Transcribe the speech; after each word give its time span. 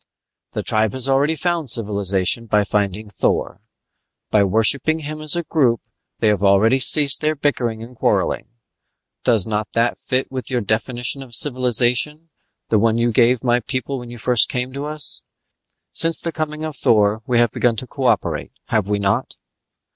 "The 0.53 0.63
tribe 0.63 0.93
has 0.93 1.07
already 1.07 1.35
found 1.35 1.69
civilization 1.69 2.49
in 2.51 2.65
finding 2.65 3.07
Thor. 3.07 3.61
By 4.31 4.43
worshipping 4.43 5.01
Him 5.01 5.21
as 5.21 5.35
a 5.35 5.43
group 5.43 5.79
they 6.17 6.27
have 6.29 6.41
already 6.41 6.79
ceased 6.79 7.21
their 7.21 7.35
bickering 7.35 7.83
and 7.83 7.95
quarreling. 7.95 8.47
Does 9.23 9.45
not 9.45 9.67
that 9.73 9.99
fit 9.99 10.25
in 10.31 10.33
with 10.35 10.49
your 10.49 10.61
definition 10.61 11.21
of 11.21 11.35
civilization, 11.35 12.31
the 12.69 12.79
one 12.79 12.97
you 12.97 13.11
gave 13.11 13.43
my 13.43 13.59
people 13.59 13.99
when 13.99 14.09
you 14.09 14.17
first 14.17 14.49
came 14.49 14.73
to 14.73 14.85
us? 14.85 15.23
Since 15.91 16.19
the 16.19 16.31
coming 16.31 16.63
of 16.63 16.75
Thor 16.75 17.21
we 17.27 17.37
have 17.37 17.51
begun 17.51 17.75
to 17.75 17.85
cooperate, 17.85 18.51
have 18.69 18.89
we 18.89 18.97
not?" 18.97 19.35